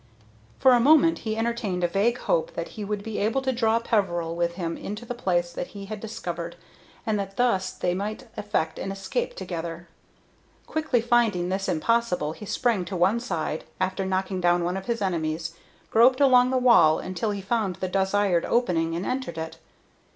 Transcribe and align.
For 0.57 0.71
a 0.71 0.79
moment 0.79 1.19
he 1.19 1.37
entertained 1.37 1.83
a 1.83 1.87
vague 1.87 2.17
hope 2.17 2.55
that 2.55 2.69
he 2.69 2.83
would 2.83 3.03
be 3.03 3.19
able 3.19 3.39
to 3.43 3.51
draw 3.51 3.77
Peveril 3.77 4.35
with 4.35 4.55
him 4.55 4.75
into 4.75 5.05
the 5.05 5.13
place 5.13 5.53
that 5.53 5.67
he 5.77 5.85
had 5.85 5.99
discovered, 5.99 6.55
and 7.05 7.19
that 7.19 7.37
thus 7.37 7.71
they 7.71 7.93
might 7.93 8.27
effect 8.35 8.79
an 8.79 8.91
escape 8.91 9.35
together. 9.35 9.89
Quickly 10.65 11.01
finding 11.01 11.49
this 11.49 11.69
impossible, 11.69 12.31
he 12.31 12.47
sprang 12.47 12.83
to 12.85 12.95
one 12.95 13.19
side, 13.19 13.63
after 13.79 14.03
knocking 14.03 14.41
down 14.41 14.63
one 14.63 14.75
of 14.75 14.87
his 14.87 15.03
enemies, 15.03 15.53
groped 15.91 16.19
along 16.19 16.49
the 16.49 16.57
wall 16.57 16.97
until 16.97 17.29
he 17.29 17.39
found 17.41 17.75
the 17.75 17.87
desired 17.87 18.43
opening, 18.45 18.95
and 18.95 19.05
entered 19.05 19.37
it. 19.37 19.59